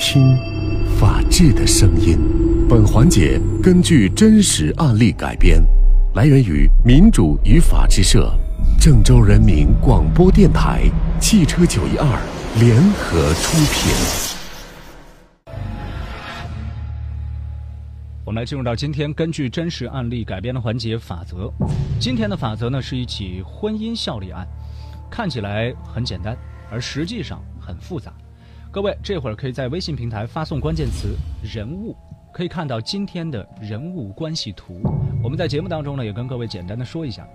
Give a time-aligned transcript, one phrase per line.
[0.00, 0.34] 听，
[0.98, 2.18] 法治的声音。
[2.66, 5.62] 本环节根据真实案例改编，
[6.14, 8.34] 来源于民主与法治社、
[8.80, 10.90] 郑州人民广播电台、
[11.20, 12.06] 汽车九一二
[12.58, 13.92] 联合出品。
[18.24, 21.52] 我们来进入到今天根据真实案例改编的环节法则。
[22.00, 24.48] 今天的法则呢是一起婚姻效力案，
[25.10, 26.34] 看起来很简单，
[26.70, 28.09] 而实际上很复杂。
[28.72, 31.96] 各位这会儿可以在微信平台发送关键词“人物”，
[32.32, 34.80] 可以看到今天的人物关系图。
[35.24, 37.26] 我们在节目当中呢也跟各位简单的说一下，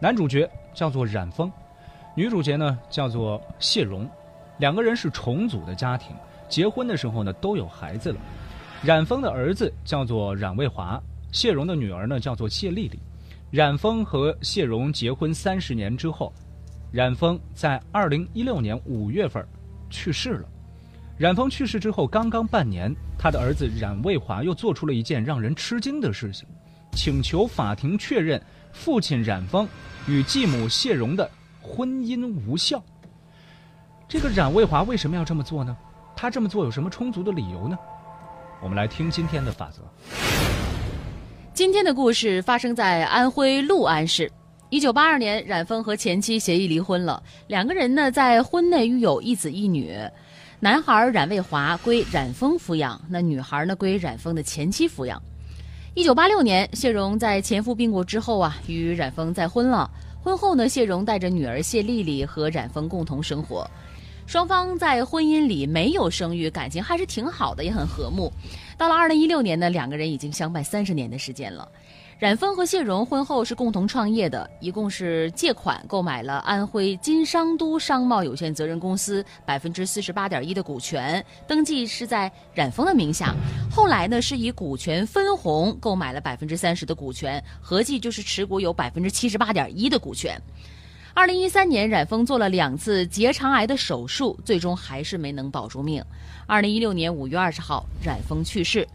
[0.00, 1.50] 男主角叫做冉峰，
[2.14, 4.08] 女主角呢叫做谢蓉，
[4.58, 6.14] 两个人是重组的家庭，
[6.48, 8.20] 结婚的时候呢都有孩子了。
[8.84, 11.02] 冉峰的儿子叫做冉卫华，
[11.32, 13.00] 谢蓉的女儿呢叫做谢丽丽。
[13.50, 16.32] 冉峰和谢蓉结婚三十年之后，
[16.92, 19.44] 冉峰在二零一六年五月份
[19.90, 20.48] 去世了。
[21.16, 26.44] 冉峰去世之后，刚刚半年，他的儿子冉卫华又做出了一件让人吃惊的事情，
[26.92, 29.68] 请求法庭确认父亲冉峰
[30.08, 31.30] 与继母谢荣的
[31.62, 32.82] 婚姻无效。
[34.08, 35.76] 这个冉卫华为什么要这么做呢？
[36.16, 37.78] 他这么做有什么充足的理由呢？
[38.60, 39.82] 我们来听今天的法则。
[41.52, 44.28] 今天的故事发生在安徽六安市。
[44.68, 49.96] 一九八二年，冉峰和前妻协议离婚了，两个人呢在婚内育有一子一女。
[50.64, 55.22] 男孩冉卫华归冉峰抚养，那女孩呢归冉峰的前妻抚养。
[55.92, 59.90] 一九八六年，谢蓉在前夫病故之后啊，与冉峰再婚了。
[60.22, 63.70] 婚后呢，谢蓉带着女儿谢丽丽和冉峰共同生活，
[64.26, 68.32] 双方在婚姻里没有生育，感情还是挺好的，也很和睦。
[68.78, 71.68] 到了二零一六年呢，两个人已经相伴三十年的时间了。
[72.20, 83.34] 冉峰和谢蓉婚后是共同创业的，一共是借款购买了安徽金商都商贸有限责任公司百分之四十八点一的股权，登记是在冉峰的名下。
[83.70, 90.40] 后来呢，是以股权分红购买了百分之三十的股权，合计就是持股有百分之七十八点一的股权。
[91.14, 96.02] 二零一三年，冉峰做了两次结肠癌的手术，最终还是没能保住命。
[96.46, 98.86] 二零一六年五月二十号，冉峰去世。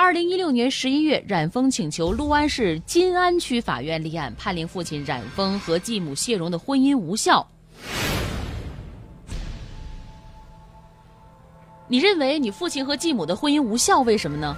[0.00, 7.44] 二零一六年十一月，冉峰请求六安市金安区法院立案，判令父亲冉峰和继母谢蓉的婚姻无效。
[11.88, 14.56] 你认为你父亲和继母的婚姻无效，为什么呢？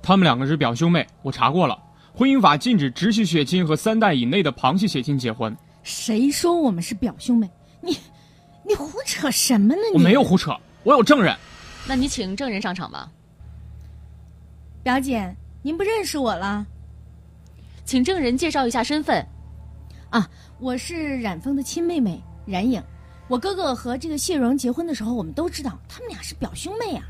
[0.00, 1.76] 他们两个是表兄妹，我查过了，
[2.14, 5.54] 婚姻法禁止直系血亲和三代以内的旁系血亲结婚。
[5.82, 7.50] 谁说我们是表兄妹？
[7.80, 7.98] 你，
[8.64, 9.82] 你胡扯什么呢？
[9.92, 11.36] 你我没有胡扯，我有证人。
[11.88, 13.10] 那你请证人上场吧。
[14.82, 16.66] 表姐，您不认识我了？
[17.84, 19.24] 请证人介绍一下身份。
[20.08, 22.82] 啊，我是冉峰的亲妹妹冉颖。
[23.28, 27.04] 我哥哥和这个谢荣结婚的时候，我们都知道他们俩是表兄妹啊、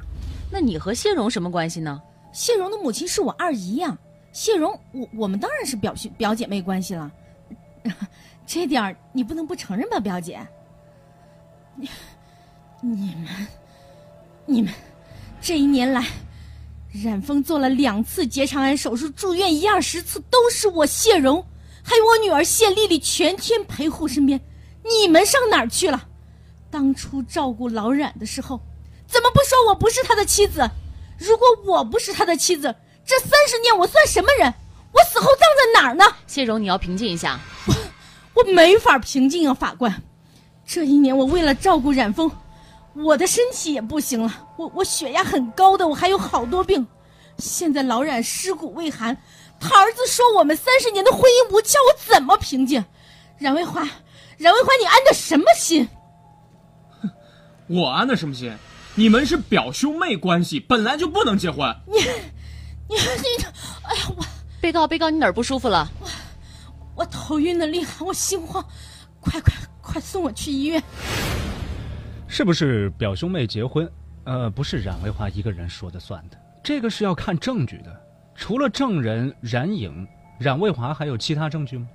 [0.51, 2.03] 那你和谢荣什么关系呢？
[2.33, 3.97] 谢荣的母亲是我二姨呀、
[4.33, 7.11] 谢荣，我我们当然是表兄表姐妹关系了。
[8.47, 10.41] 这点儿你不能不承认吧，表姐？
[11.77, 11.89] 你、
[12.81, 13.47] 你们、
[14.45, 14.75] 你们，
[15.41, 16.05] 这一年来。
[16.93, 21.45] 冉峰做了两次结肠癌手术，住院一二十次，都是我谢荣，
[21.83, 24.41] 还有我女儿谢丽丽全天陪护身边。
[24.83, 26.09] 你们上哪儿去了？
[26.71, 28.61] 当初照顾老冉的时候，
[29.07, 30.69] 怎么不说我不是他的妻子？
[31.17, 32.75] 如果我不是他的妻子，
[33.07, 34.53] 这三十年我算什么人？
[34.93, 36.05] 我死后葬在哪儿呢？
[36.27, 37.39] 谢荣，你要平静一下。
[37.67, 37.75] 我
[38.35, 40.03] 我没法平静啊，法官。
[40.67, 42.31] 这一年我为了照顾冉峰。
[42.95, 46.87] 我的身体也不行了，我我血压很高的，我还有好多病。
[47.39, 49.17] 现在老冉尸骨未寒，
[49.59, 52.85] 他儿子说我们三十年的婚姻无效，我怎么平静？
[53.39, 53.81] 冉卫华，
[54.37, 55.89] 冉卫华，你安的什么心？
[57.69, 58.53] 我安的什么心？
[58.97, 61.75] 你们是表兄妹关系，本来就不能结婚。
[61.87, 62.01] 你，
[62.89, 63.45] 你你，
[63.85, 64.25] 哎呀，我
[64.61, 65.89] 被告被告，你哪儿不舒服了？
[66.01, 66.09] 我
[66.97, 68.63] 我头晕的厉害，我心慌，
[69.21, 70.83] 快快快送我去医院。
[72.33, 73.91] 是不是表兄妹结婚？
[74.23, 78.01] 呃，不是冉卫华一个人说的算的，这个是要看证据的。
[78.37, 80.07] 除了证人冉颖、
[80.39, 81.89] 冉卫华，还有其他证据吗？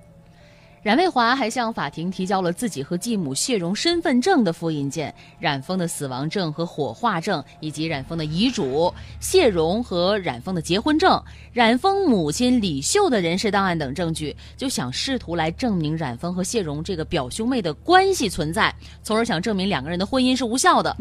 [0.86, 11.20] 冉卫华还向法庭提交了自己和继母谢蓉身份证的复印件、冉峰的死亡证和火化证，以及冉峰的遗嘱、谢蓉和冉峰的结婚证、
[11.52, 18.72] 冉峰母亲李秀的人事档案等证据，就想试图来证明冉峰和谢蓉这个表兄妹的关系存在，
[19.02, 20.96] 从而想证明两个人的婚姻是无效的。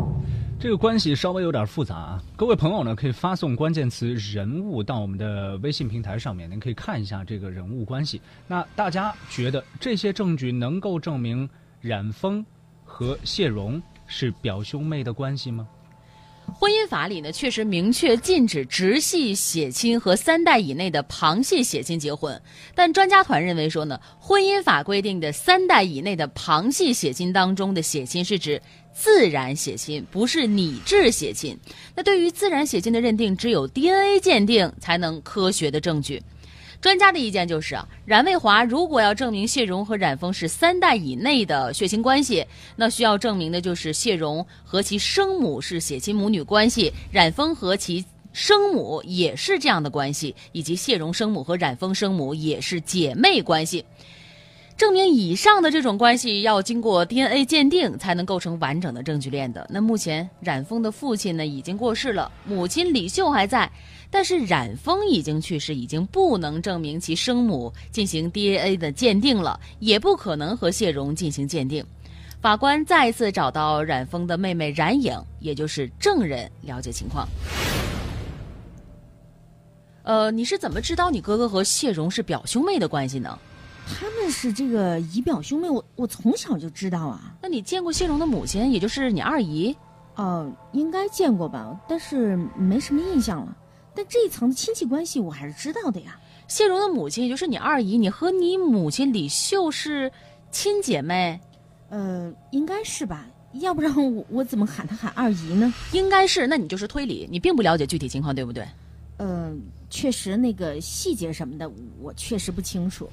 [0.58, 8.20] 这个关系稍微有点复杂啊，各位朋友呢可以发送关键词“人物”到我们的微信平台上面，您可以看一下这个人物关系。
[8.48, 11.48] 那大家觉得这些证据能够证明
[11.82, 12.44] 冉峰
[12.84, 15.68] 和谢荣是表兄妹的关系吗？
[16.54, 22.42] 婚姻法里呢，确实明确禁止直系血亲和三代以内的旁系血亲结婚。
[22.74, 28.62] 但专家团认为说呢，婚姻法规定的三代以内的旁系血亲当中的血亲是指
[28.94, 31.58] 自然血亲，不是拟制血亲。
[31.96, 36.22] 那对于自然血亲的认定，只有 DNA 鉴定才能科学的证据。
[36.86, 42.46] 专家的意见就是啊，冉卫华如果要证明谢荣和冉峰是三代以内的血亲关系，
[42.76, 53.84] 那需要证明的就是谢荣和其生母是血亲母女关系，冉峰和其生母也是这样的关系，以及谢荣生母和冉峰生母也是姐妹关系。
[54.78, 59.66] 证明以上的这种关系要经过 DNA 鉴定才能构成完整的证据链的。
[59.70, 63.72] 那目前冉峰的父亲呢已经过世了，母亲李秀还在。
[64.12, 71.84] 但是冉峰已经去世，已经不能证明其生母进行 DNA 的鉴定了，也不可能和谢荣进行鉴定。
[72.42, 77.28] 法官再次找到冉峰的妹妹冉颖，也就是证人，了解情况。
[80.04, 83.40] 呃，你是怎么知道你哥哥和谢荣是表兄妹的关系呢？
[83.88, 87.36] 他们是这个姨表兄妹，我我从小就知道啊。
[87.42, 89.76] 那你见过谢荣的母亲，也就是你二姨？
[90.16, 93.56] 哦，应该见过吧，但是没什么印象了。
[93.94, 96.20] 但这一层的亲戚关系我还是知道的呀。
[96.48, 100.12] 谢荣的母亲也就是你二姨，你和你母亲李秀是
[100.52, 101.40] 亲姐妹，
[101.90, 103.26] 呃，应该是吧？
[103.54, 105.74] 要不然我我怎么喊她喊二姨呢？
[105.92, 108.68] 应该是，那你就是推理，你并不了解具体情况，对不对？
[109.18, 111.72] 嗯，确实那个细节什么的
[112.02, 113.10] 我确实不清楚。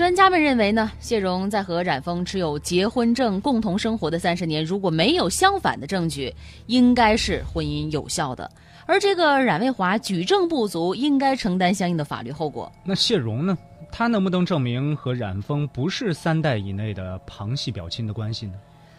[0.00, 6.34] 专家们认为呢，谢荣在和冉峰持有结婚证共同生活的三十年，如果没有相反的证据，
[6.68, 8.50] 应该是婚姻有效的。
[8.86, 12.72] 而这个冉卫华举证不足，应该承担相应的法律后果。
[12.82, 13.58] 那谢荣呢？
[13.92, 18.54] 他能不能证明和冉峰不是三代以内的旁系表亲的关系呢？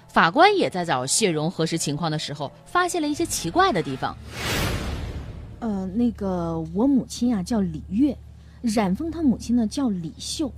[0.07, 4.15] 法官也在找谢荣核实情况的时候，发现了一些奇怪的地方。
[5.61, 8.15] 呃，那个我母亲啊叫李月，
[8.61, 10.51] 冉峰他母亲呢叫李秀，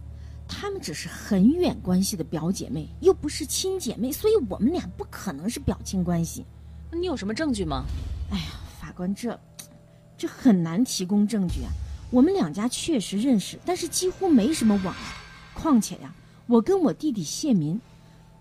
[0.47, 6.45] 他们只是很远关系的表姐妹，又不是亲姐妹，所以我们俩不可能是表亲关系。
[6.91, 7.83] 那你有什么证据吗？
[8.31, 8.45] 哎呀。
[8.83, 9.39] 法官，这
[10.17, 11.71] 这很难提供证据啊！
[12.11, 15.01] 我们两家确实认识，但是几乎没什么往来。
[15.53, 16.13] 况且呀，
[16.47, 17.79] 我跟我弟弟谢民，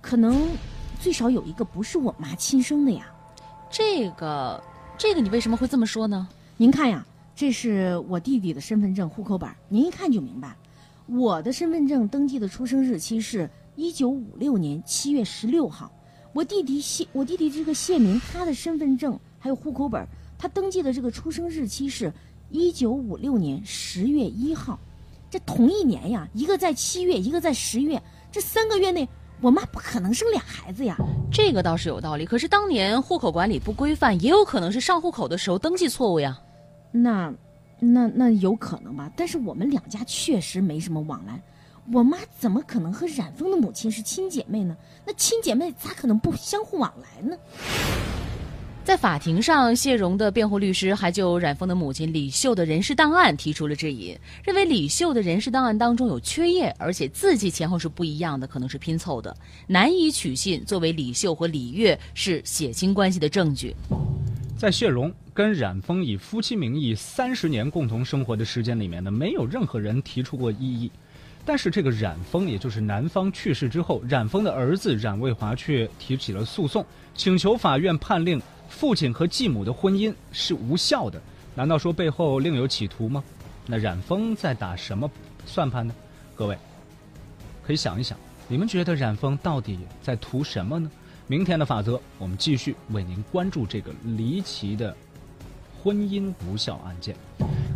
[0.00, 0.48] 可能
[1.00, 3.06] 最少有一个不是我妈亲生的呀。
[3.70, 4.60] 这个，
[4.98, 6.26] 这个你为什么会这么说呢？
[6.56, 7.06] 您看呀，
[7.37, 10.56] 这是我弟弟的身份证、户口本，您一看就明白。
[11.06, 15.90] 我的身份证登记的出生日期是一九五六年七月十六号，
[16.32, 20.06] 我弟弟谢，我弟弟这个谢明，他的身份证还有户口本。
[20.38, 22.12] 他登记的这个出生日期是，
[22.50, 24.78] 一九五六年十月一号，
[25.31, 29.08] 这同一年呀，一个在七月，一个在十月，这三个月内，
[29.40, 30.96] 我妈不可能生俩孩子呀。
[31.31, 36.38] 这个倒是有道理，可是当年户口管理不规范，也有可能是上户口的时候登记错误呀。
[36.90, 37.32] 那，
[37.84, 39.11] 那那有可能吧？
[39.17, 41.43] 但是我们两家确实没什么往来，
[41.93, 44.76] 我妈怎么可能和冉峰的母亲是亲姐妹呢？
[45.05, 47.37] 那亲姐妹咋可能不相互往来呢？
[48.84, 59.37] 在法庭上，谢荣的辩护律师还就冉峰的母亲李秀的人事档案提出了质疑，认为李秀的人事档案当中有缺页，而且字迹前后是不一样的，可能是拼凑的，
[59.67, 63.75] 难以取信作为李秀和李月是血亲关系的证据。
[64.56, 70.91] 在谢荣跟冉峰以夫妻名义三十年共同生活的时间里面呢，没有任何人提出过异议。
[71.44, 76.84] 但是这个冉峰，也就是男方去世之后，冉峰的儿子冉卫华却提起了诉讼，
[77.15, 78.41] 请求法院判令。
[78.69, 81.20] 父亲和继母的婚姻是无效的，
[81.55, 83.22] 难道说背后另有企图吗？
[83.67, 85.10] 那冉峰在打什么
[85.44, 85.94] 算盘呢？
[86.34, 86.56] 各位
[87.62, 90.91] 可以想一想，你们觉得冉峰到底在图什么呢？
[91.27, 94.96] 明天的法则，我们继续为您关注这个离奇的
[95.82, 97.17] 婚姻无效案件。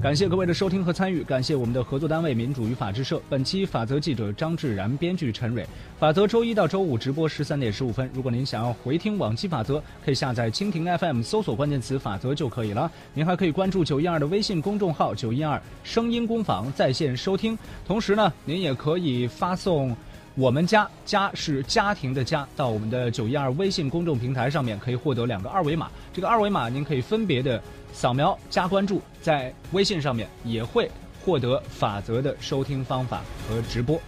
[0.00, 3.20] 感谢各位的收听和参与，感谢我们的合作单位民主与法制社。
[3.28, 5.66] 本期法则记者张志然，编剧陈蕊。
[5.98, 8.08] 法则周一到周五直播十三点十五分。
[8.14, 12.88] 如果您想要回听往期法则，可以下载蜻蜓 FM，搜索关键词“法则”就可以了。
[13.14, 17.58] 您还可以关注九一二的微信公众号“九一二声音工坊”在线收听。
[17.84, 19.96] 同时呢，您也可以发送
[20.36, 25.90] “我们家”家是家庭的家到我们的九一二微信公众平台上面，可以获得两个二维码。
[26.12, 27.60] 这个二维码您可以分别的。
[27.96, 30.90] 扫描加关注，在微信上面也会
[31.24, 33.98] 获得法则的收听方法和直播。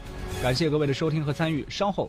[0.43, 2.07] 感谢各位的收听和参与，稍后。